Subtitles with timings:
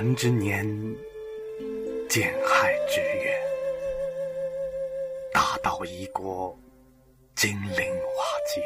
[0.00, 0.64] 臣之年，
[2.08, 3.38] 建亥之月，
[5.30, 6.58] 大道一国，
[7.36, 7.86] 金陵
[8.16, 8.62] 瓦解，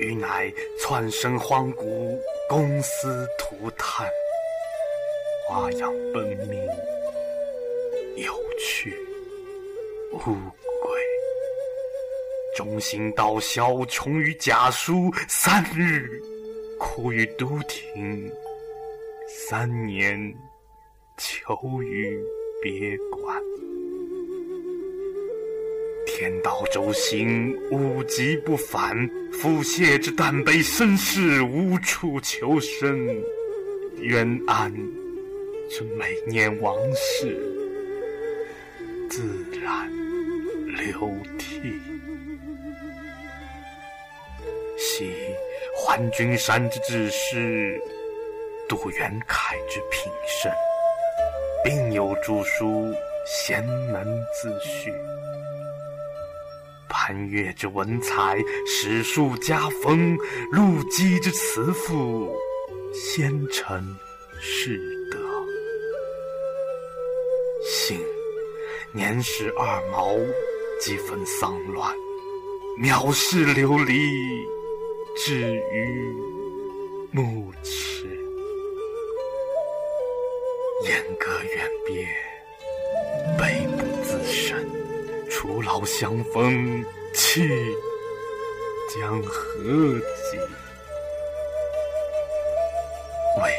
[0.00, 4.06] 余乃窜生荒古，公私涂炭，
[5.48, 6.62] 花样奔命，
[8.16, 8.94] 有趣
[10.12, 11.00] 无归。
[12.54, 16.20] 忠心道消，穷于假书三日，
[16.78, 18.30] 苦于都亭
[19.34, 20.34] 三年，
[21.16, 22.22] 求于
[22.62, 23.42] 别馆。
[26.06, 28.94] 天道周行，物极不返。
[29.32, 33.08] 腹泻之旦悲，身世无处求生。
[34.00, 34.70] 冤案
[35.70, 37.34] 之每年往事，
[39.08, 39.22] 自
[39.62, 39.90] 然
[40.76, 41.72] 流涕。
[44.76, 45.10] 昔
[45.78, 47.80] 还君山之志士，
[48.72, 50.50] 杜元凯之平生，
[51.62, 52.90] 并有著书，
[53.26, 54.90] 贤能自序。
[56.88, 60.16] 潘岳之文采，史书家风；
[60.52, 62.34] 陆机之辞赋，
[62.94, 63.84] 先臣
[64.40, 65.18] 士德。
[67.68, 68.00] 幸
[68.94, 70.16] 年十二毛，
[70.80, 71.94] 即分丧乱，
[72.82, 73.92] 藐视流离，
[75.14, 76.14] 至于
[77.10, 77.91] 目迟。
[80.82, 82.06] 燕歌远别，
[83.38, 84.58] 悲不自胜。
[85.30, 87.48] 初老相逢，气
[88.92, 90.36] 将何及？
[93.40, 93.52] 为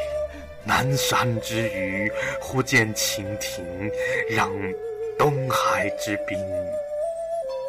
[0.66, 3.66] 南山之雨，忽见蜻蜓，
[4.30, 4.52] 让
[5.18, 6.38] 东海之滨，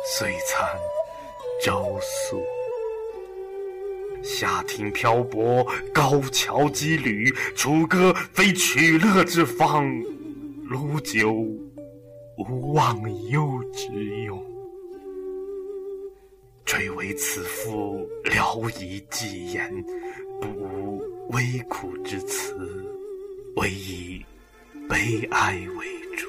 [0.04, 0.76] 岁残
[1.62, 2.44] 朝宿。
[4.24, 9.86] 下庭漂泊，高桥羁旅，楚歌非取乐之方，
[10.66, 11.30] 沽酒
[12.38, 12.98] 无忘
[13.28, 13.86] 忧之
[14.24, 14.42] 用。
[16.64, 19.70] 垂为此赋，聊以寄言，
[20.40, 22.54] 不无微苦之词，
[23.56, 24.24] 唯以
[24.88, 25.86] 悲哀为
[26.16, 26.26] 主。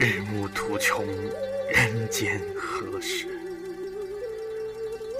[0.00, 1.06] 日暮途穷，
[1.72, 3.28] 人间何时？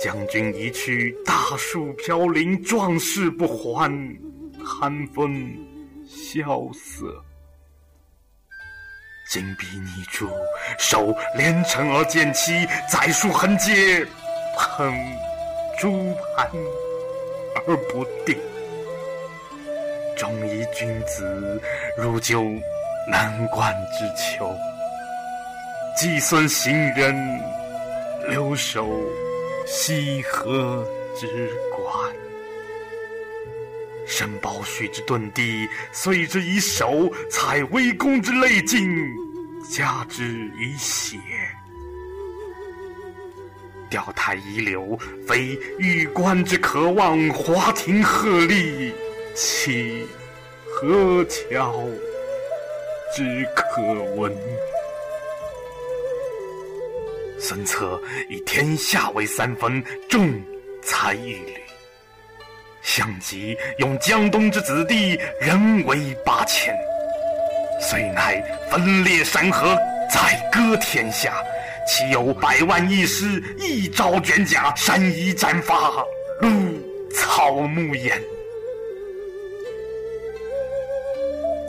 [0.03, 3.89] 将军一去，大树飘零，壮士不还，
[4.65, 5.57] 寒风
[6.09, 7.25] 萧瑟。
[9.31, 10.29] 金笔拟著，
[10.77, 14.05] 手连成而见漆，载书横阶，
[14.59, 14.93] 捧
[15.79, 16.51] 珠盘
[17.65, 18.37] 而不定。
[20.17, 21.63] 忠义君子，
[21.97, 22.43] 如就
[23.09, 24.53] 难关之秋。
[25.97, 27.41] 季孙行人，
[28.29, 28.89] 留守
[29.67, 30.87] 西河
[31.17, 32.13] 之馆。
[34.07, 38.87] 申包胥之遁地，遂之以手；采微公之泪尽，
[39.71, 41.17] 加之以血。
[43.89, 48.93] 钓台遗留，非玉关之可望；华亭鹤唳，
[49.35, 50.07] 岂
[50.67, 51.87] 河桥
[53.15, 53.83] 之可
[54.17, 54.35] 闻？
[57.43, 60.41] 孙策以天下为三分，重
[60.81, 61.55] 才一旅。
[62.83, 66.73] 项籍用江东之子弟，人为八千。
[67.81, 69.77] 遂乃分裂山河，
[70.09, 71.35] 宰割天下。
[71.85, 75.91] 岂有百万义师，一朝卷甲，山夷战发，
[76.41, 76.49] 露
[77.13, 78.23] 草木焉？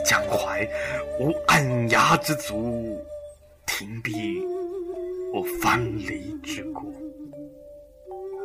[0.06, 0.64] 江淮
[1.18, 3.04] 无按牙之足，
[3.66, 4.40] 廷璧
[5.34, 6.94] 我藩篱之固。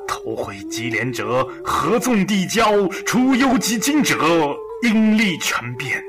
[0.07, 2.63] 投会稽连者，合纵递交；
[3.05, 4.17] 出幽及今者，
[4.81, 6.01] 因利权变。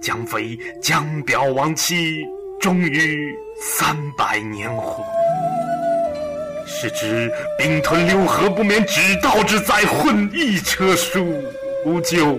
[0.00, 2.24] 将非江表亡妻，
[2.58, 5.02] 终于三百年乎？
[6.66, 11.26] 是知兵屯六合，不免指道之灾，混一车书，
[11.84, 12.38] 无救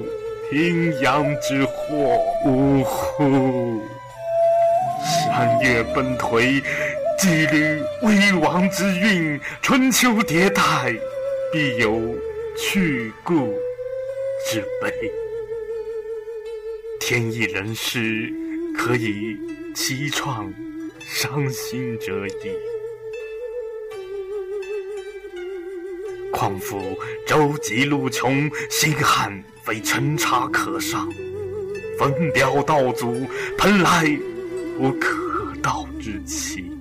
[0.50, 2.18] 平阳之祸。
[2.44, 3.84] 呜呼！
[5.06, 6.64] 山岳奔颓。
[7.18, 10.96] 羁旅危亡之运，春秋迭代，
[11.52, 12.16] 必有
[12.56, 13.58] 去故
[14.46, 15.12] 之悲。
[17.00, 18.32] 天意人事，
[18.78, 19.36] 可以
[19.74, 20.54] 凄怆
[21.00, 22.52] 伤心者矣。
[26.32, 31.12] 况复舟楫路穷，星汉非陈茶可上。
[31.98, 33.28] 焚表道阻，
[33.58, 34.06] 蓬莱
[34.78, 35.18] 无可
[35.64, 36.77] 道之期。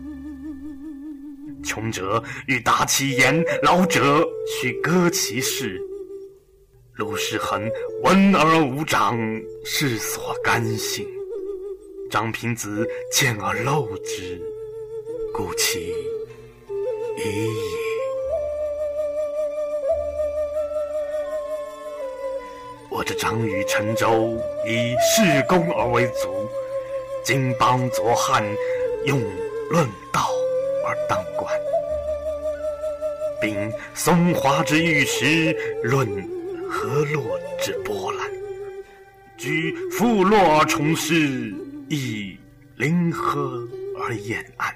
[1.66, 5.78] 穷者欲达其言，老者须歌其事。
[6.94, 7.68] 陆士恒
[8.02, 9.18] 闻而无长，
[9.64, 11.06] 是所甘心。
[12.08, 14.40] 张平子见而陋之，
[15.34, 15.92] 故其
[17.18, 17.50] 已矣。
[22.88, 26.48] 我这张于陈州，以事功而为足。
[27.24, 28.42] 今邦左汉，
[29.04, 29.20] 用
[29.68, 29.86] 论
[31.08, 31.52] 当官，
[33.40, 36.06] 秉松华之玉石，论
[36.70, 38.31] 河洛之波澜，
[39.37, 41.54] 居富洛而崇师，
[41.88, 42.37] 以
[42.76, 43.66] 临河
[43.98, 44.75] 而沿岸，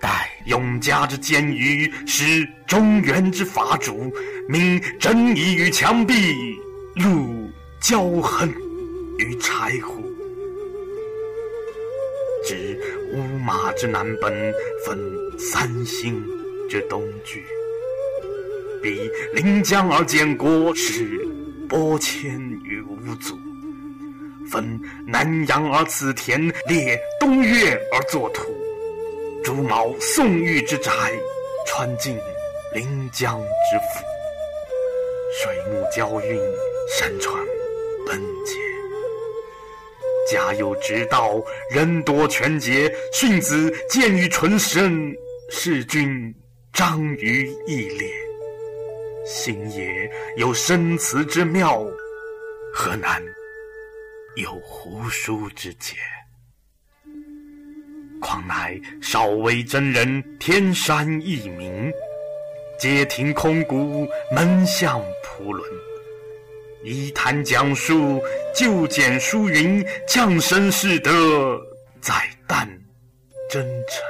[0.00, 4.12] 待永嘉之监狱，使中原之法主，
[4.48, 6.14] 明正义于墙壁，
[6.96, 7.50] 戮
[7.80, 8.48] 骄横
[9.18, 10.04] 于柴户。
[12.44, 12.80] 指
[13.12, 14.98] 乌马之南奔，分
[15.38, 16.22] 三星
[16.68, 17.40] 之东据；
[18.82, 21.26] 彼临江而建国，使
[21.68, 23.34] 波迁于无阻；
[24.50, 28.42] 分南阳而赐田，列东岳而作土；
[29.42, 30.92] 朱毛宋玉之宅，
[31.66, 32.18] 穿进
[32.74, 34.04] 临江之府；
[35.40, 36.38] 水木交运，
[36.88, 37.42] 山川
[38.06, 38.67] 奔捷。
[40.30, 41.42] 家有直道，
[41.72, 42.94] 人多权节。
[43.12, 45.14] 训子见于纯生，
[45.50, 46.34] 事君
[46.72, 48.08] 章于义烈。
[49.26, 51.84] 心也有生辞之妙，
[52.72, 53.22] 何难
[54.36, 55.96] 有胡书之解？
[58.20, 61.92] 况乃少微真人，天山一名，
[62.78, 65.87] 街亭空谷，门向蒲仑。
[66.84, 68.22] 一谈讲述，
[68.54, 71.60] 就简书云：“降生士德，
[72.00, 72.14] 在
[72.46, 72.66] 旦
[73.50, 74.02] 真诚。”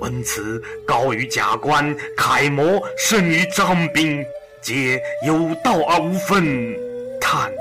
[0.00, 4.24] 文辞高于贾官，楷模胜于张兵，
[4.60, 6.76] 皆有道而无分，
[7.20, 7.52] 叹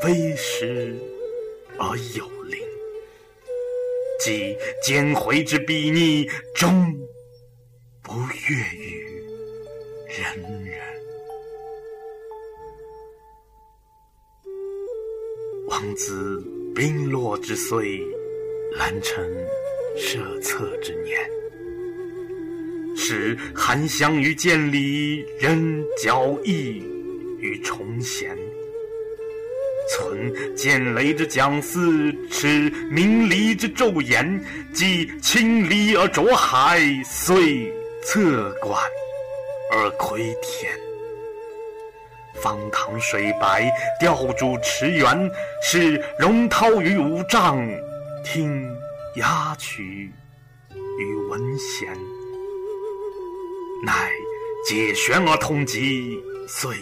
[0.00, 0.94] 非实
[1.78, 2.60] 而有灵。
[4.20, 6.94] 即兼回之鄙逆，终
[8.02, 8.14] 不
[8.48, 9.06] 悦于
[10.08, 10.77] 人人。
[15.78, 16.42] 王子
[16.74, 18.04] 兵落之岁，
[18.76, 19.24] 兰城
[19.96, 21.16] 设策之年，
[22.96, 26.82] 使韩湘于建礼，人交易
[27.38, 28.36] 于崇贤，
[29.88, 34.44] 存剑雷之讲祀，持明离之昼言，
[34.74, 37.72] 即清离而浊海，遂
[38.02, 38.82] 侧管
[39.70, 40.87] 而窥天。
[42.42, 45.30] 方塘水白，吊柱池圆，
[45.62, 47.58] 是龙涛于五丈，
[48.24, 48.70] 听
[49.16, 50.12] 鸦曲
[50.98, 51.88] 与文弦，
[53.84, 54.10] 乃
[54.66, 56.76] 解玄而通集，遂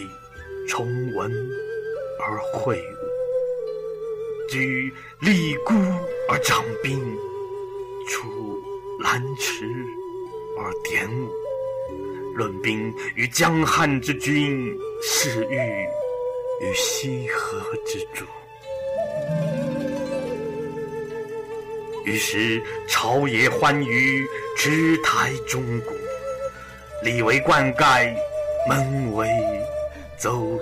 [0.67, 1.31] 重文
[2.19, 5.73] 而会武，居立孤
[6.29, 6.99] 而掌兵，
[8.07, 8.61] 出
[9.03, 9.65] 兰池
[10.59, 11.46] 而点武。
[12.37, 15.57] 论兵于江汉之君，誓欲
[16.61, 18.25] 于西河之主。
[22.05, 24.23] 于是朝野欢愉，
[24.55, 25.95] 直台钟鼓，
[27.01, 28.15] 礼为冠盖，
[28.69, 29.27] 门为
[30.19, 30.61] 邹鲁，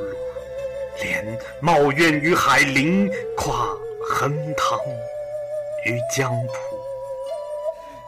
[1.03, 3.67] 连茂苑于海陵，跨
[4.01, 4.79] 横塘
[5.85, 6.74] 于江浦。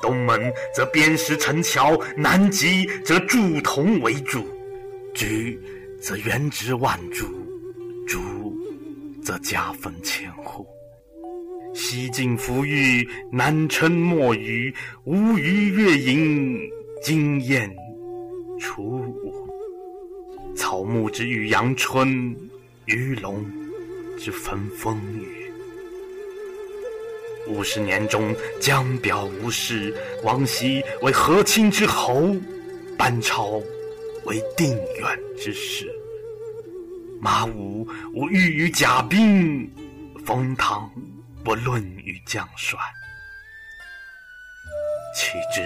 [0.02, 4.46] 东门则边石成桥，南极则铸铜为柱，
[5.14, 5.60] 居
[6.02, 7.26] 则原植万株，
[8.08, 8.56] 竹
[9.24, 10.68] 则家分千户。
[11.74, 14.74] 西晋浮玉，南称墨鱼，
[15.04, 16.60] 吴鱼月盈，
[17.04, 17.70] 惊艳
[18.60, 19.48] 楚舞。
[20.56, 22.36] 草木之育阳春，
[22.86, 23.46] 鱼龙
[24.18, 25.37] 之分风雨。
[27.48, 29.96] 五十年中，江表无事。
[30.24, 32.36] 王羲为和亲之侯，
[32.98, 33.62] 班超
[34.26, 35.92] 为定远之士。
[37.20, 39.70] 马武无欲于甲兵，
[40.26, 40.92] 冯唐
[41.44, 42.80] 不论于将帅。
[45.16, 45.62] 岂知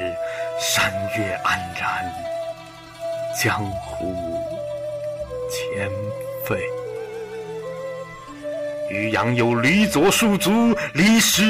[0.59, 2.09] 山岳安然，
[3.37, 4.15] 江湖
[5.49, 5.91] 千
[6.45, 6.80] 废。
[8.91, 11.43] 渔阳有吕左戍卒，离师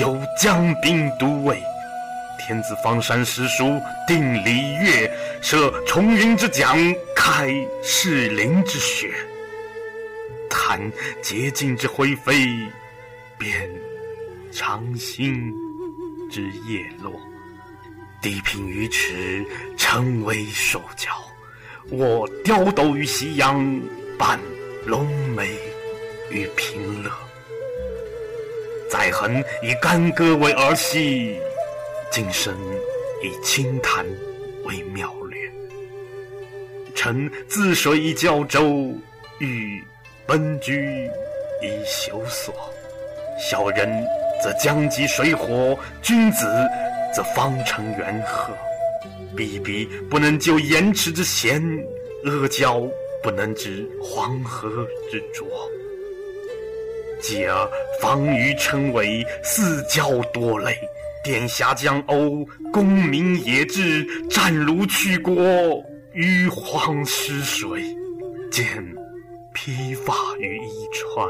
[0.00, 1.62] 有将兵都尉。
[2.40, 6.78] 天子方山诗书，定礼乐，设重云之桨，
[7.14, 9.12] 开士林之学。
[10.48, 10.80] 谈
[11.22, 12.46] 洁净之灰飞，
[13.38, 13.70] 辨
[14.50, 15.54] 长兴
[16.30, 17.12] 之叶落。
[18.20, 19.44] 地平于池，
[19.76, 21.10] 称为兽角。
[21.90, 23.80] 我雕斗于夕阳，
[24.18, 24.40] 伴
[24.86, 25.58] 龙眉
[26.30, 27.10] 与平乐。
[28.90, 31.38] 再恨以干戈为儿戏，
[32.10, 32.56] 今生
[33.22, 34.06] 以清谈
[34.64, 35.38] 为妙略。
[36.94, 38.92] 臣自水以交舟，
[39.38, 39.82] 欲
[40.26, 41.08] 奔居
[41.62, 42.54] 以修所。
[43.38, 43.88] 小人
[44.42, 46.46] 则将及水火，君子
[47.14, 48.52] 则方成元和。
[49.36, 51.62] 逼逼不能救盐池之咸，
[52.24, 52.80] 阿胶
[53.22, 54.68] 不能治黄河
[55.10, 55.46] 之浊。
[57.20, 57.68] 继而
[58.00, 60.76] 方于称为四教多累，
[61.24, 65.34] 殿下将殴，功名也至，战如去国，
[66.12, 67.82] 玉皇失水，
[68.50, 68.66] 见
[69.52, 71.28] 披发于衣川，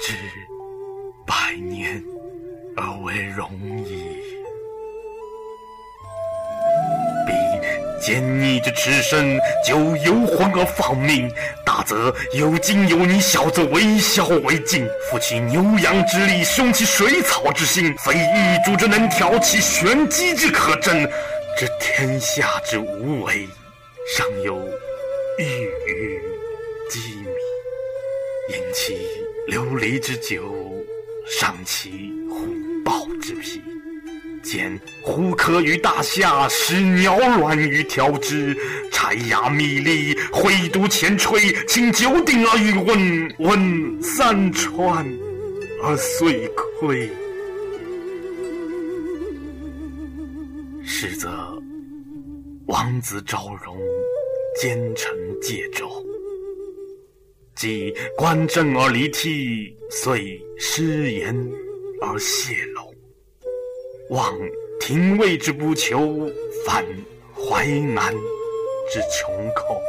[0.00, 0.14] 至
[1.26, 2.02] 百年
[2.76, 3.50] 而为荣
[3.84, 4.15] 矣。
[8.06, 9.36] 奸逆之耻身，
[9.66, 11.28] 就游魂而放命；
[11.64, 14.88] 大则有今有你，小则为孝为敬。
[15.10, 21.04] 负其牛羊之力，凶其水草之心，非玉主之能调，其玄机之可真。
[21.58, 23.48] 知天下之无为，
[24.16, 24.56] 尚有
[25.38, 25.44] 玉
[25.88, 26.20] 宇
[26.88, 28.94] 机密；饮其
[29.48, 30.44] 琉璃之酒，
[31.26, 32.46] 伤其虎
[32.84, 33.60] 豹之皮。
[34.46, 38.56] 见虎科于大夏，使鸟卵于条枝，
[38.92, 45.04] 柴牙密利，挥毒前吹，请九鼎而与温，温三川
[45.82, 46.48] 而遂
[46.80, 47.10] 溃。
[50.84, 51.28] 实则
[52.66, 53.76] 王子昭容
[54.60, 55.12] 奸臣
[55.42, 55.90] 借纣，
[57.56, 61.36] 即观政而离替，遂失言
[62.00, 62.95] 而泄露。
[64.10, 64.32] 望
[64.80, 66.30] 廷尉之不求，
[66.64, 66.84] 反
[67.34, 68.12] 淮南
[68.90, 69.80] 之穷寇。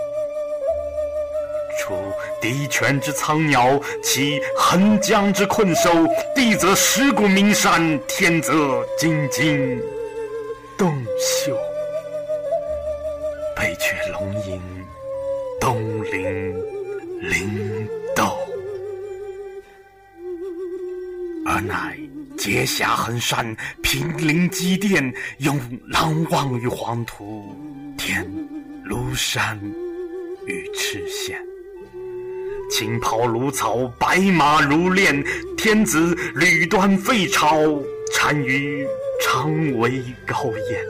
[1.80, 1.94] 除
[2.42, 5.92] 敌权之苍鸟，其横江之困兽。
[6.36, 9.80] 地则石谷名山，天则津津
[10.78, 11.56] 洞秀。
[13.56, 14.62] 北阙龙吟，
[15.60, 16.54] 东临
[17.22, 18.24] 灵斗，
[21.46, 21.98] 而乃。
[22.38, 27.56] 结峡横山，平陵积淀，用狼望于黄土，
[27.98, 28.26] 天
[28.86, 29.60] 庐山
[30.46, 31.42] 与赤县。
[32.70, 35.24] 青袍如草，白马如练，
[35.58, 37.82] 天子履端废朝，
[38.16, 38.86] 单于
[39.24, 40.86] 长为高宴。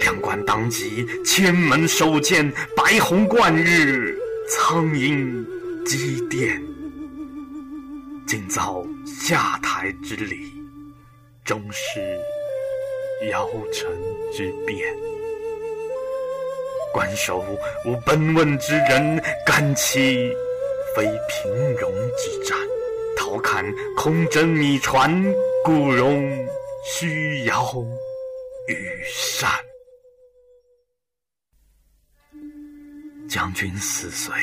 [0.00, 4.16] 两关当即，千门收剑，白虹贯日，
[4.48, 5.46] 苍鹰
[5.84, 6.60] 击殿。
[8.26, 10.61] 今遭下台之礼。
[11.52, 12.00] 终是
[13.30, 13.86] 尧臣
[14.32, 14.78] 之变。
[16.94, 17.44] 关守
[17.84, 20.34] 无奔问之人，干其
[20.96, 22.58] 非平戎之战。
[23.18, 23.62] 陶侃
[23.98, 25.12] 空枕米船，
[25.62, 26.24] 故容
[26.86, 27.74] 虚摇
[28.68, 29.50] 羽扇。
[33.28, 34.34] 将军死随，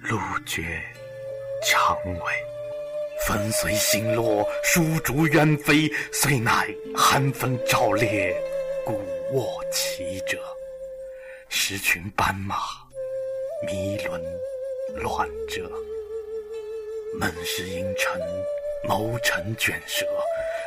[0.00, 0.62] 路绝
[1.62, 2.53] 长尾。
[3.26, 8.36] 纷随星落，疏竹远飞，虽乃寒风照烈，
[8.84, 9.00] 鼓
[9.32, 10.38] 卧骑者。
[11.48, 12.56] 十群斑马，
[13.66, 14.20] 迷轮
[14.96, 15.70] 乱者。
[17.18, 18.20] 闷氏阴沉，
[18.86, 20.04] 谋臣卷舌。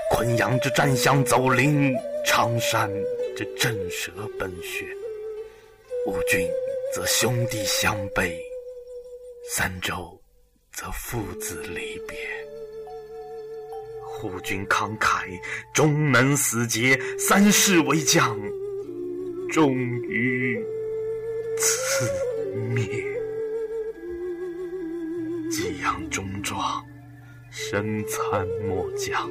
[0.10, 1.94] 昆阳之战象走灵，
[2.26, 2.90] 常山
[3.36, 4.86] 之震蛇奔血。
[6.08, 6.50] 吴郡
[6.94, 8.42] 则兄弟相背，
[9.50, 10.20] 三州
[10.77, 12.15] 则父子离别。
[14.00, 15.25] 护军慷慨，
[15.74, 18.39] 终能死节；三世为将，
[19.50, 20.63] 终于
[21.57, 22.07] 此
[22.75, 22.86] 灭。
[25.50, 26.86] 激扬中壮，
[27.50, 29.27] 身残末将。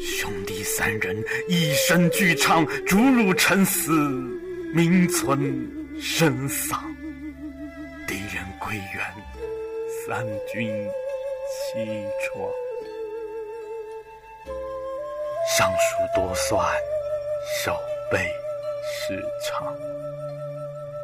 [0.00, 3.90] 兄弟三人一声俱唱，逐鹿沉思，
[4.72, 5.68] 名存
[6.00, 6.84] 身丧。
[8.06, 9.04] 敌人归元，
[10.06, 10.88] 三军
[11.50, 11.84] 齐
[12.22, 12.48] 创。
[15.58, 16.64] 尚书多算，
[17.64, 17.76] 守
[18.08, 18.18] 备
[18.84, 19.76] 失常。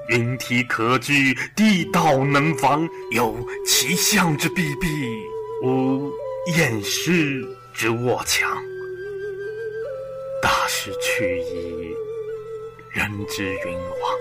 [0.07, 2.89] 云梯可居，地道能防。
[3.11, 4.87] 有其象之弊弊，
[5.65, 6.09] 无
[6.57, 7.43] 掩饰
[7.75, 8.57] 之卧墙。
[10.41, 11.93] 大势去矣，
[12.93, 14.12] 人之云往。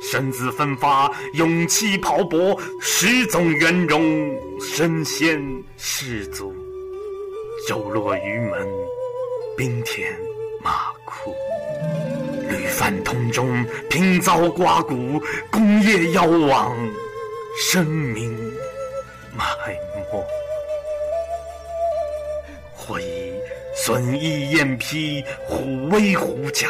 [0.00, 4.00] 身姿奋发，勇气磅礴，始宗元荣，
[4.60, 5.40] 身先
[5.76, 6.54] 士卒，
[7.68, 8.68] 骤落于门。
[9.56, 10.14] 冰天
[10.62, 11.34] 马窟，
[12.48, 16.76] 屡犯通中，频遭刮骨，功业夭亡，
[17.58, 18.30] 声名
[19.34, 19.76] 埋没。
[22.78, 23.32] 或以
[23.74, 26.68] 损益燕披，虎威虎甲，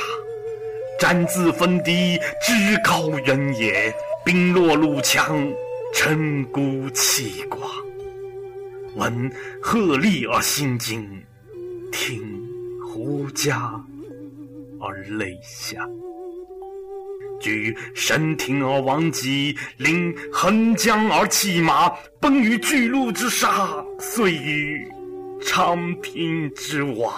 [0.98, 2.52] 斩自分敌，至
[2.84, 3.94] 高人也。
[4.24, 5.46] 兵落路强，
[5.94, 7.58] 臣孤气寡。
[8.96, 9.30] 闻
[9.62, 11.08] 鹤唳而心惊，
[11.92, 12.20] 听
[12.82, 13.80] 胡笳
[14.80, 15.86] 而泪下。
[17.38, 21.88] 举神庭而忘机，领横江而弃马，
[22.18, 24.90] 奔于巨鹿之杀，遂于
[25.44, 27.12] 长平之亡。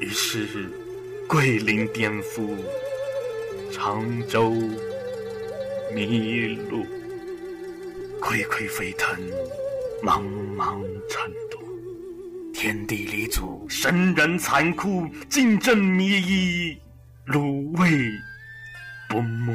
[0.00, 0.46] 于是
[1.28, 2.56] 桂林颠覆，
[3.70, 4.50] 长洲
[5.94, 6.86] 迷路，
[8.18, 9.14] 溃溃沸腾，
[10.02, 10.22] 茫
[10.56, 11.60] 茫尘土，
[12.54, 16.74] 天地离阻，神人残酷，竞争灭夷。
[17.26, 17.90] 芦苇
[19.10, 19.52] 不睦，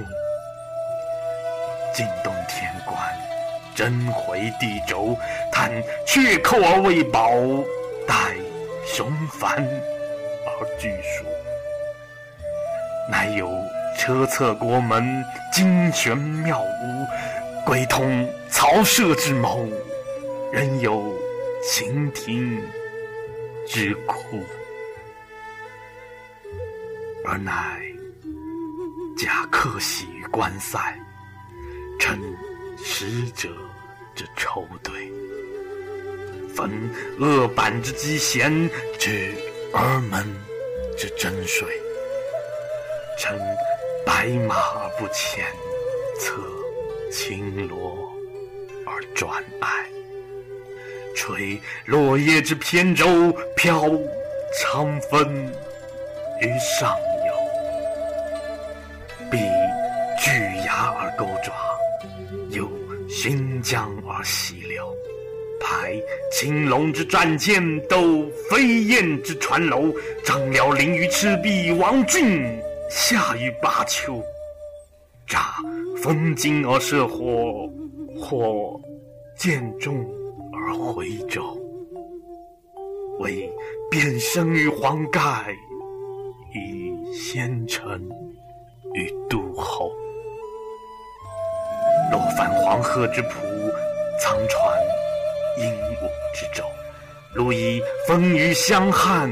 [1.96, 2.96] 惊动天官，
[3.74, 5.18] 震回地轴，
[5.52, 5.72] 叹
[6.06, 7.32] 却寇而未保，
[8.08, 8.36] 待
[8.86, 9.58] 雄藩
[10.46, 11.26] 而拒蜀。
[13.10, 13.52] 乃有
[13.98, 19.70] 车策国门，金玄妙屋，鬼通曹舍之谋，
[20.52, 21.14] 人有
[21.64, 22.62] 秦庭
[23.68, 24.44] 之苦。
[27.26, 27.82] 而乃
[29.18, 30.78] 假客喜于关塞，
[32.00, 32.20] 称
[32.84, 33.50] 使者
[34.16, 34.94] 之仇对，
[36.54, 36.70] 焚
[37.20, 38.70] 恶板之积贤，
[39.00, 39.34] 指
[39.74, 40.26] 儿门
[40.98, 41.68] 之真水，
[43.18, 43.40] 乘
[44.06, 45.46] 白马而不前，
[46.20, 46.34] 策
[47.12, 48.12] 青罗
[48.86, 49.68] 而转爱，
[51.16, 53.84] 吹落叶之扁舟，飘
[54.60, 55.52] 长风
[56.42, 57.34] 于上游。
[59.32, 59.38] 必
[60.20, 60.32] 巨
[60.66, 61.54] 牙而钩爪，
[62.50, 62.70] 有
[63.08, 64.96] 新疆而细流，
[65.60, 65.96] 排
[66.32, 72.62] 青龙之战舰，斗飞燕之船楼，张辽临于赤壁，王浚
[72.96, 74.24] 下于巴丘，
[75.26, 75.56] 诈
[76.04, 77.68] 风金而射火，
[78.16, 78.80] 或
[79.36, 80.06] 箭中
[80.54, 81.60] 而回舟，
[83.18, 83.52] 为
[83.90, 85.20] 变生于黄盖，
[86.54, 88.00] 以先臣。
[88.94, 89.92] 与杜后，
[92.12, 93.30] 落翻黄河之浦，
[94.20, 94.80] 藏船
[95.58, 95.98] 鹦鹉
[96.32, 96.64] 之洲。
[97.34, 99.28] 路以风雨相撼，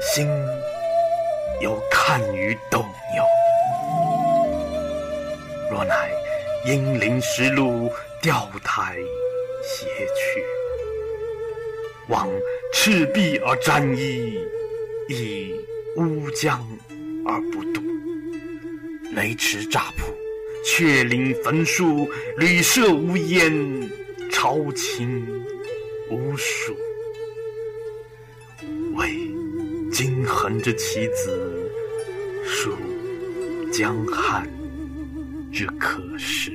[0.00, 0.28] 心
[1.60, 2.80] 有看于斗
[3.12, 3.22] 牛。
[5.70, 6.10] 若乃
[6.66, 7.90] 英灵石路，
[8.22, 8.96] 钓台
[9.62, 10.42] 斜去，
[12.08, 12.28] 望
[12.72, 14.40] 赤壁而战役，
[15.08, 15.54] 以
[15.96, 16.66] 乌江
[17.26, 17.82] 而不渡。
[19.14, 20.12] 雷池乍瀑，
[20.64, 23.90] 却岭焚书，旅舍无烟，
[24.30, 25.24] 朝秦
[26.10, 26.74] 无数。
[28.94, 29.08] 为
[29.90, 31.49] 金衡之棋子，
[32.44, 32.76] 属
[33.72, 34.48] 江汉
[35.52, 36.52] 之可视。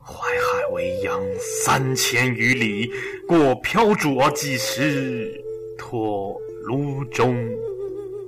[0.00, 2.90] 淮海为阳三千余里，
[3.26, 5.32] 过漂渚而济时，
[5.76, 7.36] 托泸中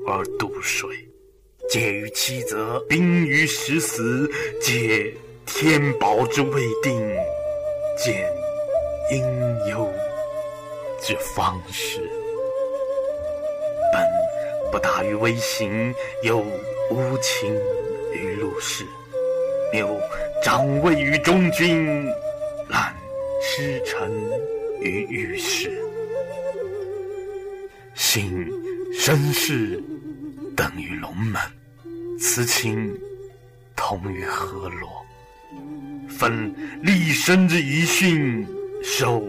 [0.06, 0.88] 而渡水。
[1.68, 4.28] 皆于七则，兵于十死，
[4.60, 5.14] 皆
[5.46, 6.98] 天宝之未定，
[7.96, 8.28] 见
[9.12, 9.22] 应
[9.70, 9.88] 忧
[11.00, 12.00] 之方始。
[13.92, 14.02] 本
[14.70, 16.38] 不达于微行，有
[16.90, 17.52] 无情
[18.14, 18.84] 于陆氏，
[19.72, 20.00] 谬
[20.44, 22.06] 长位于中军，
[22.68, 22.94] 揽
[23.42, 24.10] 师臣
[24.80, 25.70] 于御史，
[27.94, 28.48] 信
[28.92, 29.82] 身世
[30.56, 31.40] 等于龙门。
[32.20, 32.96] 此情
[33.74, 35.04] 同于河洛，
[36.08, 38.46] 分立身之遗训，
[38.82, 39.24] 受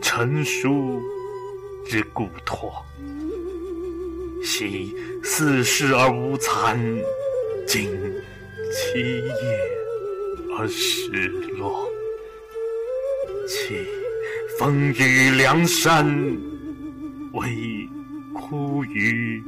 [0.00, 1.00] 成书
[1.86, 2.72] 之故托。
[4.44, 6.78] 昔四世而无残，
[7.66, 7.88] 今
[8.72, 9.32] 七叶
[10.58, 11.10] 而失
[11.56, 11.88] 落。
[13.46, 13.86] 弃
[14.58, 16.06] 风雨梁山，
[17.32, 17.48] 为
[18.34, 19.42] 枯鱼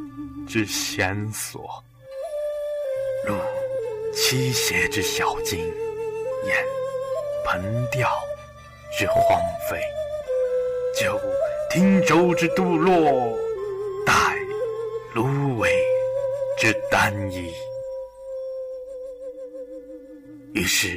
[0.46, 1.62] 之险所。
[3.26, 3.34] 入
[4.12, 6.56] 七邪之小径，掩
[7.46, 8.08] 盆钓
[8.96, 9.80] 之荒废，
[11.00, 11.20] 就
[11.70, 13.36] 汀洲之堕落，
[15.14, 15.70] 芦苇
[16.58, 17.48] 之单一。
[20.54, 20.88] 于是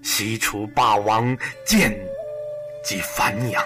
[0.00, 1.92] 西楚霸王建
[2.84, 3.60] 即樊阳，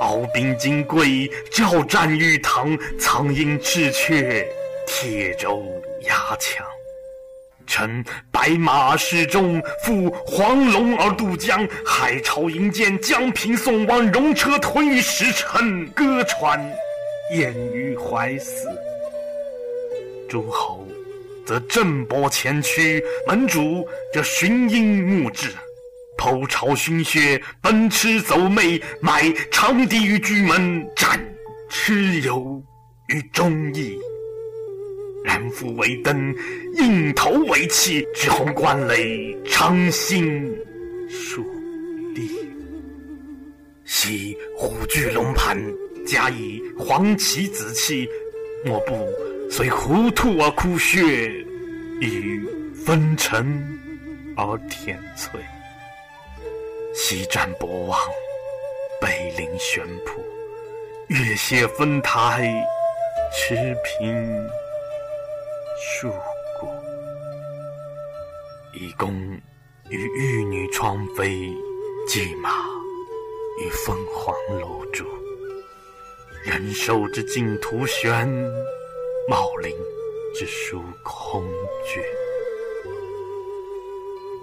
[0.00, 4.44] 敖丙金贵，交战玉堂，苍鹰赤雀，
[4.88, 5.62] 铁舟
[6.00, 6.66] 压枪。
[7.64, 11.64] 乘白马失中，赴黄龙而渡江。
[11.86, 16.60] 海潮营建江平送往，戎车吞于石城，歌川
[17.36, 18.68] 淹于淮泗。
[20.32, 20.88] 诸侯
[21.44, 25.50] 则振波前驱，门主则寻阴募志，
[26.16, 31.20] 剖巢熏穴，奔驰走媚，买长笛于居门，斩
[31.70, 32.62] 蚩尤
[33.08, 33.98] 于忠义。
[35.22, 36.34] 然夫为灯，
[36.78, 40.50] 映头为器，直红关垒，长星
[41.10, 41.44] 树
[42.14, 42.30] 立。
[43.84, 45.62] 昔虎踞龙盘，
[46.06, 48.08] 加以黄旗紫气，
[48.64, 48.94] 莫不
[49.54, 51.02] 随糊涂而哭血，
[52.00, 52.40] 亦
[52.86, 53.62] 纷尘
[54.34, 55.38] 而天翠。
[56.94, 58.00] 西战博望，
[58.98, 60.16] 北临玄圃，
[61.08, 62.50] 月榭分台，
[63.30, 64.48] 持平。
[66.00, 66.08] 树
[66.58, 66.66] 谷，
[68.72, 69.14] 以公
[69.90, 71.54] 与玉女窗飞，
[72.08, 72.48] 骑马
[73.60, 75.04] 与凤凰楼住。
[76.42, 78.26] 人寿之净土玄，
[79.28, 79.74] 茂陵
[80.34, 81.44] 之书空
[81.84, 82.02] 绝。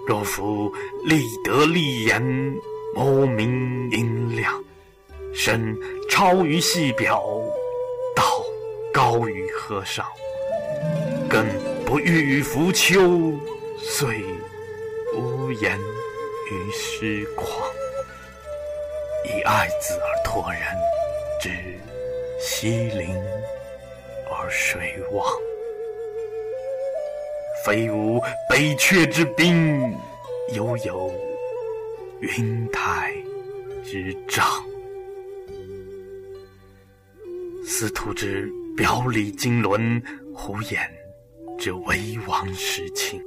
[0.06, 0.72] 若夫
[1.04, 2.22] 立德立言，
[2.94, 4.64] 谋名音量，
[5.34, 5.76] 身
[6.08, 7.22] 超于细表，
[8.16, 8.24] 道
[8.92, 10.06] 高于和上。
[11.28, 11.46] 更
[11.84, 13.00] 不欲浮丘，
[13.78, 14.24] 遂
[15.14, 15.78] 无言
[16.50, 17.70] 于诗狂。
[19.26, 20.62] 以爱子而托人，
[21.40, 21.50] 之
[22.40, 23.14] 西陵
[24.40, 25.26] 而水望。
[27.62, 29.94] 非吾北阙之滨，
[30.54, 31.12] 犹有
[32.20, 33.12] 云台
[33.84, 34.46] 之障。
[37.66, 40.02] 司徒之表里经纶，
[40.34, 40.80] 胡言。
[41.58, 43.20] 之为王时庆，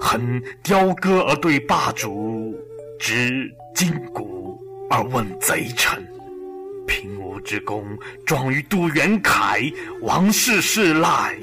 [0.00, 2.54] 恨雕戈而对霸主，
[2.96, 4.56] 执金鼓
[4.88, 6.00] 而问贼臣。
[6.86, 11.36] 平之功，壮于杜元凯；王室世赖，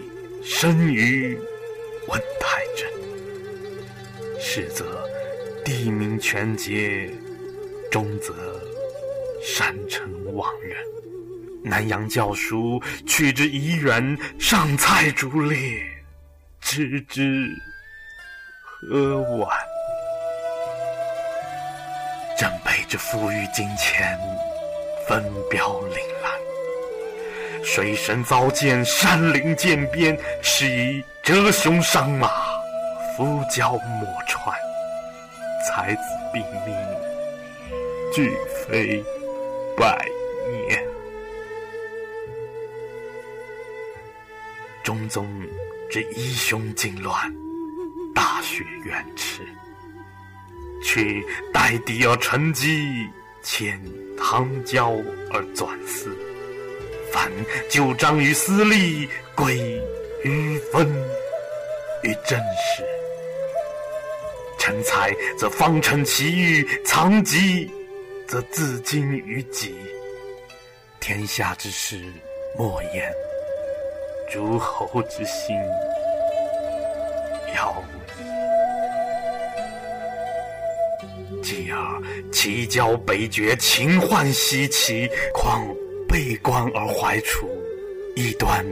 [0.43, 1.37] 生于
[2.07, 2.89] 温太真。
[4.39, 4.85] 实则
[5.63, 7.09] 地名权节，
[7.91, 8.33] 终则
[9.43, 10.77] 山城亡人。
[11.63, 15.57] 南阳教书，取之怡园，上菜逐列，
[16.61, 17.47] 知之
[18.61, 19.49] 何晚？
[22.37, 24.19] 正北之富裕金钱，
[25.07, 26.31] 分标岭蓝。
[27.63, 32.29] 水神遭见山林涧边，是以折胸伤马，
[33.15, 34.55] 伏蛟莫穿。
[35.67, 36.75] 才子毙命，
[38.13, 38.31] 俱
[38.67, 39.03] 非
[39.75, 40.05] 百
[40.67, 40.83] 年。
[44.83, 45.27] 中宗
[45.89, 47.33] 之一雄尽乱，
[48.13, 49.41] 大雪远驰，
[50.83, 53.09] 去代敌而乘机，
[53.43, 53.79] 遣
[54.17, 54.91] 唐交
[55.31, 56.15] 而转思，
[57.11, 57.31] 凡
[57.69, 59.57] 九章于私利，归
[60.23, 60.87] 于分
[62.03, 62.83] 于政事。
[64.57, 67.69] 成才则方成其欲，藏疾
[68.27, 69.75] 则自矜于己。
[70.99, 72.01] 天下之事，
[72.57, 73.13] 莫言。
[74.31, 75.55] 诸侯之心
[77.55, 77.75] 遥
[81.45, 85.63] 继而齐交北绝，秦患西起，况
[86.07, 87.47] 背关而怀楚，
[88.15, 88.65] 一端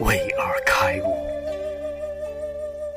[0.00, 1.14] 为而开悟。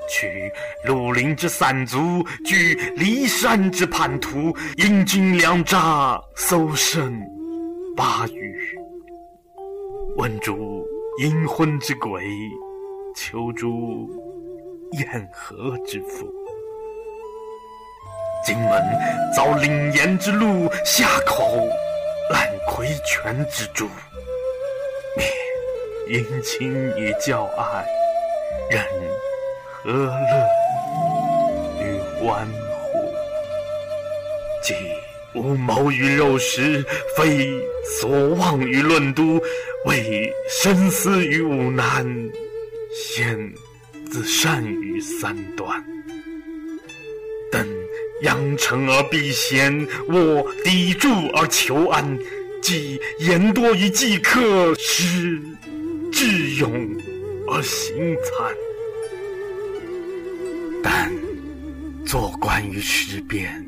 [0.10, 0.50] 取
[0.86, 7.14] 鲁陵之散卒，据骊山之叛徒，引军粮诈，搜身
[7.98, 8.58] 八余。
[10.16, 10.88] 问诸。
[11.20, 12.24] 阴婚之鬼，
[13.16, 14.08] 求诸
[15.00, 16.32] 燕何之妇？
[18.46, 18.82] 荆门
[19.36, 21.68] 遭岭岩之路下口
[22.32, 23.90] 揽魁泉之诛。
[25.16, 25.26] 灭
[26.08, 27.86] 姻亲以教爱，
[28.70, 28.84] 人
[29.72, 30.48] 何乐
[31.82, 33.14] 于欢乎？
[34.64, 34.74] 既
[35.34, 37.48] 吾谋于肉食，非
[38.00, 39.42] 所望于论都。
[39.86, 42.06] 为深思于五难，
[42.94, 43.38] 先
[44.12, 45.82] 自善于三端。
[48.18, 50.16] 等扬成而避险，我
[50.64, 52.18] 砥柱而求安。
[52.62, 55.40] 既言多于计客，失
[56.12, 56.74] 智勇
[57.48, 58.56] 而行参。
[60.84, 61.12] 但
[62.06, 63.64] 坐观于时变，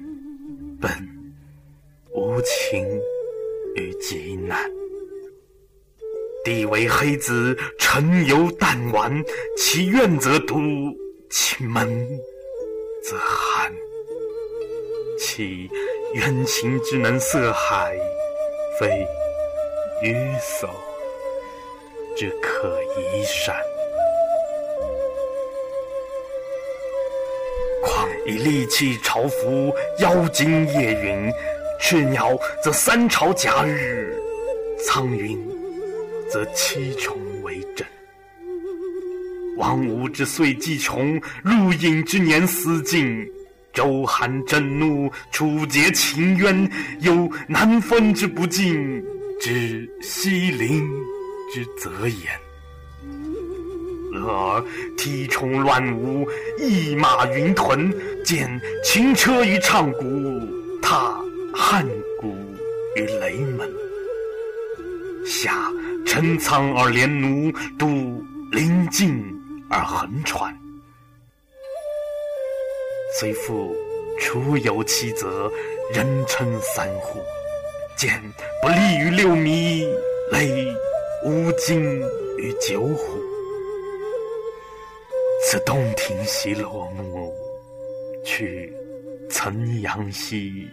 [0.81, 0.91] 本
[2.13, 2.83] 无情
[3.75, 4.69] 于极难。
[6.43, 9.23] 地为黑子，臣犹弹丸。
[9.57, 10.57] 其怨则独
[11.29, 11.87] 其门
[13.03, 13.48] 则寒。
[15.39, 15.71] 其
[16.15, 17.95] 冤情之能色海，
[18.77, 18.89] 非
[20.01, 20.67] 约叟
[22.13, 23.55] 之可移山。
[27.81, 31.31] 况以利器朝服，妖精夜云，
[31.79, 34.21] 雀鸟则三朝夹日，
[34.85, 35.41] 苍云
[36.29, 37.87] 则七重为枕。
[39.55, 43.25] 王吴之岁既穷，入隐之年思尽。
[43.73, 49.03] 周韩震怒，楚结秦冤，有南风之不敬，
[49.39, 50.89] 知西陵
[51.53, 52.39] 之则言。
[54.13, 54.65] 俄而
[54.97, 56.27] 涕虫乱舞，
[56.59, 57.93] 一马云屯，
[58.25, 58.49] 见
[58.83, 60.03] 秦车于唱鼓，
[60.81, 61.15] 踏
[61.53, 61.87] 汉
[62.19, 62.35] 鼓
[62.95, 63.71] 于雷门。
[65.25, 65.71] 下
[66.05, 69.23] 陈仓而连弩，渡临晋
[69.69, 70.51] 而横川。
[73.11, 73.75] 虽复
[74.19, 75.51] 楚有七则，
[75.93, 77.19] 人称三户。
[77.97, 78.21] 见
[78.61, 79.83] 不利于六米，
[80.31, 80.65] 累
[81.25, 81.99] 五斤
[82.37, 83.19] 于九虎。
[85.43, 87.33] 此洞庭兮落木，
[88.23, 88.73] 去
[89.29, 90.67] 岑阳兮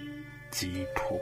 [0.51, 1.21] 吉浦。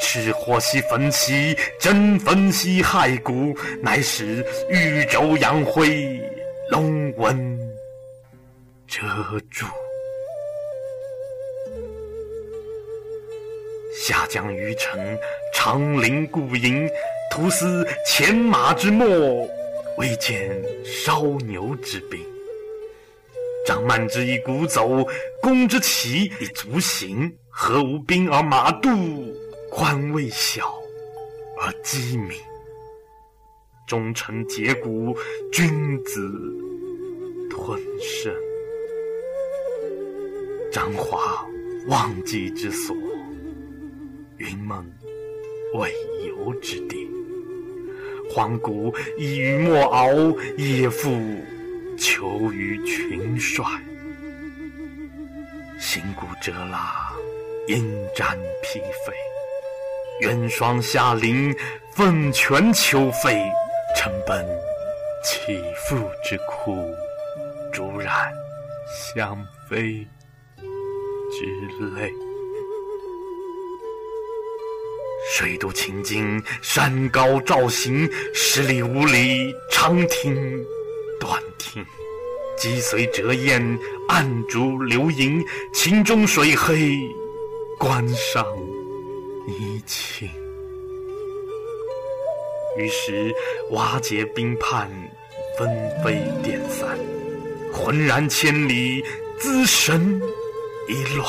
[0.00, 6.20] 赤火兮焚兮，真焚兮骸骨，乃使宇宙阳辉，
[6.70, 7.63] 龙纹。
[8.94, 9.66] 遮住。
[13.92, 15.18] 下将于城，
[15.52, 16.88] 长陵固营，
[17.28, 19.48] 徒思牵马之末，
[19.98, 22.24] 未见烧牛之兵。
[23.66, 25.04] 张曼之以鼓走，
[25.42, 27.36] 公之骑以足行。
[27.50, 28.90] 何无兵而马度？
[29.72, 30.72] 官位小
[31.60, 32.40] 而机敏。
[33.88, 35.16] 忠臣节骨，
[35.52, 36.20] 君子
[37.50, 38.32] 吞声。
[40.74, 41.46] 张华
[41.86, 42.96] 忘记之所，
[44.38, 44.84] 云梦
[45.74, 45.94] 未
[46.26, 47.08] 游之地。
[48.28, 50.08] 黄谷以于莫敖，
[50.58, 51.16] 野妇
[51.96, 53.64] 求于群帅。
[55.78, 57.12] 行鼓折腊，
[57.68, 59.14] 鹰瞻披飞。
[60.22, 61.54] 元霜下林，
[61.92, 63.40] 凤泉秋飞。
[63.96, 64.44] 臣奔
[65.22, 65.56] 其
[65.86, 66.84] 父之哭，
[67.72, 68.12] 竹然
[69.14, 69.38] 相
[69.70, 70.04] 飞。
[71.30, 71.44] 之
[71.96, 72.12] 泪，
[75.32, 80.64] 水都清净，山高照行，十里五里，长亭
[81.18, 81.84] 短亭，
[82.56, 86.96] 击随折燕，暗烛流萤，秦中水黑，
[87.78, 88.46] 关上
[89.46, 90.28] 泥青。
[92.76, 93.34] 于是
[93.70, 94.90] 瓦解冰畔，
[95.56, 95.68] 纷
[96.02, 96.98] 飞电散，
[97.72, 99.02] 浑然千里，
[99.38, 100.20] 滋神。
[100.86, 101.26] 一乱，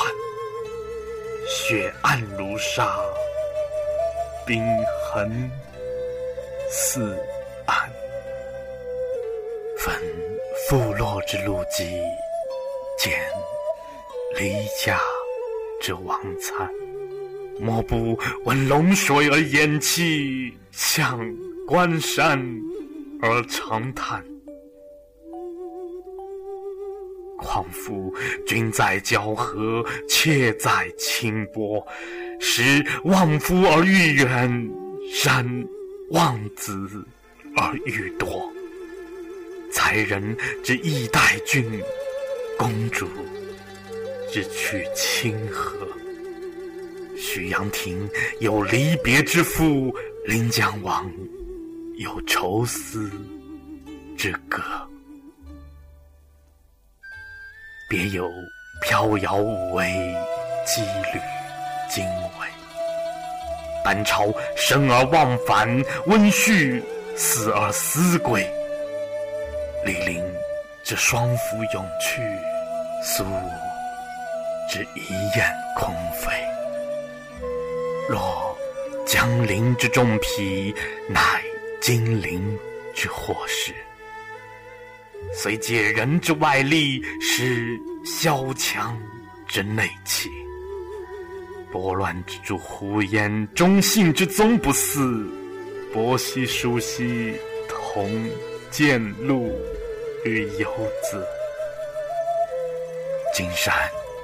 [1.48, 2.98] 血暗如沙，
[4.46, 4.62] 冰
[5.06, 5.50] 痕
[6.70, 7.18] 似
[7.66, 7.78] 暗。
[9.78, 9.94] 焚
[10.68, 11.86] 覆落之路迹，
[12.98, 13.14] 见
[14.38, 15.00] 离家
[15.82, 16.70] 之亡惨。
[17.58, 21.18] 莫不闻龙水而咽泣，向
[21.66, 22.38] 关山
[23.22, 24.22] 而长叹。
[27.46, 28.12] 况夫
[28.48, 31.86] 君在交河，妾在清波，
[32.40, 34.70] 时望夫而欲远，
[35.14, 35.46] 山
[36.10, 37.06] 望子
[37.56, 38.52] 而欲多。
[39.72, 41.64] 才人之意待君，
[42.58, 43.08] 公主
[44.32, 45.88] 之去清河。
[47.18, 49.94] 许阳亭有离别之赋，
[50.26, 51.10] 临江王
[51.98, 53.12] 有愁思
[54.18, 54.62] 之歌。
[57.96, 58.30] 别有
[58.82, 59.86] 飘摇无为，
[60.68, 60.82] 羁
[61.14, 61.22] 旅
[61.90, 62.48] 经纬。
[63.86, 64.26] 班超
[64.58, 65.66] 生而忘返，
[66.06, 66.84] 温煦
[67.16, 68.46] 死而思归。
[69.86, 70.22] 李陵
[70.84, 72.22] 之双服永去，
[73.02, 73.50] 苏武
[74.70, 76.30] 之一雁空飞。
[78.10, 78.58] 若
[79.08, 80.76] 江陵之重疲，
[81.08, 81.22] 乃
[81.82, 82.60] 金陵
[82.94, 83.74] 之祸事。
[85.34, 88.98] 虽借人之外力，使萧墙
[89.48, 90.30] 之内气；
[91.72, 95.26] 拨乱之诸胡言，忠信之宗不嗣。
[95.94, 97.34] 伯兮叔兮，
[97.68, 98.30] 同
[98.70, 99.58] 见禄
[100.26, 100.70] 与游
[101.04, 101.26] 子。
[103.34, 103.74] 金山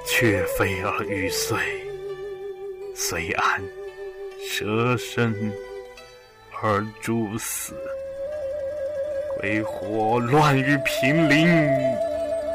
[0.06, 1.58] 却飞而欲碎，
[2.94, 3.62] 虽安
[4.46, 5.34] 蛇身
[6.62, 7.74] 而诸死。
[9.42, 11.48] 飞火乱于平林，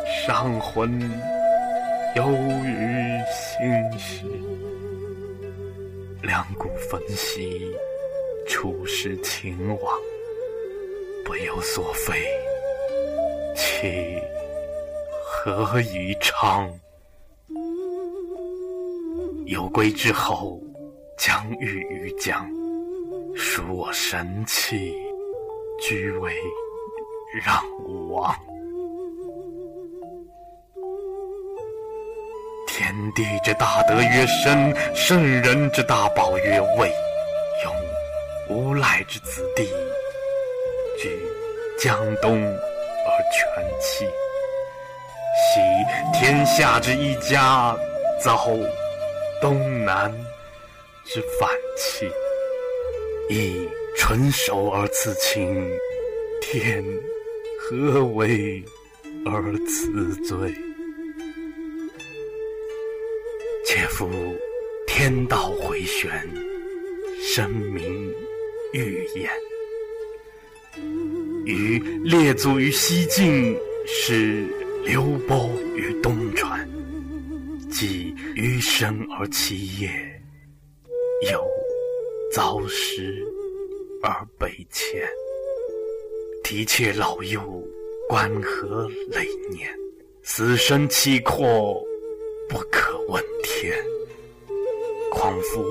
[0.06, 0.98] 伤魂
[2.16, 2.32] 忧
[2.64, 4.24] 于心事。
[6.24, 7.76] 两股分兮，
[8.48, 9.98] 处世情往，
[11.26, 12.26] 不由所非，
[13.54, 14.18] 其
[15.26, 16.74] 何以昌？
[19.46, 20.58] 有归之后，
[21.18, 22.50] 将欲于江，
[23.36, 24.96] 属我神气，
[25.82, 26.34] 居为
[27.34, 27.62] 让
[28.10, 28.36] 王。
[32.68, 36.92] 天地之大德曰深，圣人之大宝曰伟。
[37.64, 37.76] 用
[38.50, 39.68] 无赖之子弟，
[40.98, 41.10] 居
[41.78, 44.06] 江东而全气。
[45.38, 45.60] 惜
[46.14, 47.76] 天下之一家，
[48.22, 48.48] 遭
[49.42, 50.12] 东南
[51.04, 52.10] 之反气。
[53.30, 55.70] 以纯守而自清，
[56.42, 56.84] 天
[57.70, 58.64] 何为
[59.26, 60.56] 而辞罪？
[63.66, 64.10] 且夫
[64.88, 66.10] 天道回旋，
[67.22, 68.10] 神明
[68.72, 69.30] 预言。
[71.44, 73.54] 于列祖于西晋，
[73.86, 74.48] 使
[74.86, 76.66] 刘伯于东川，
[77.70, 79.90] 即余生而其业，
[81.34, 81.46] 有
[82.32, 83.22] 遭时
[84.02, 85.06] 而北迁。
[86.50, 87.42] 提切老幼，
[88.08, 89.70] 关河累年，
[90.24, 91.78] 死生契阔。
[92.48, 93.76] 不可问天，
[95.12, 95.62] 况夫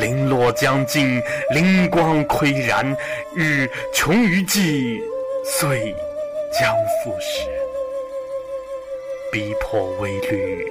[0.00, 1.22] 零落将尽，
[1.54, 2.84] 灵光岿然，
[3.36, 5.00] 日穷于际，
[5.44, 5.94] 岁
[6.52, 7.48] 将复始。
[9.30, 10.68] 逼迫微虑，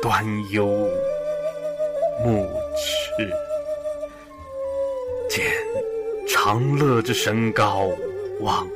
[0.00, 0.64] 端忧
[2.24, 3.30] 目赤。
[5.28, 5.44] 见
[6.26, 7.90] 长乐之神高，
[8.40, 8.66] 望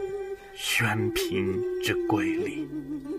[0.62, 2.68] 宣平之瑰丽。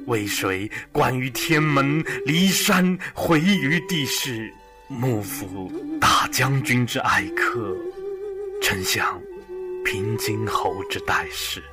[0.06, 4.54] 渭水贯于天门，骊山回于地势。
[4.88, 7.76] 幕府大将军之爱客，
[8.62, 9.20] 丞相
[9.84, 11.64] 平津侯之待事。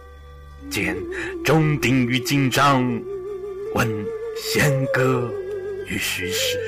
[0.70, 0.96] 见
[1.44, 2.82] 钟鼎于金章，
[3.74, 5.30] 闻弦歌
[5.86, 6.58] 于虚室。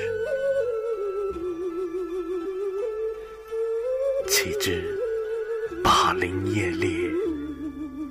[4.27, 4.83] 岂知
[5.83, 6.91] 霸陵夜猎，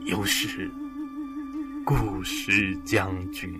[0.06, 0.68] 犹是。
[1.84, 3.50] 故事将军，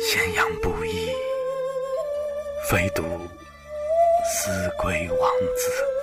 [0.00, 1.10] 咸阳不易，
[2.70, 3.02] 非独
[4.24, 5.97] 思归王子。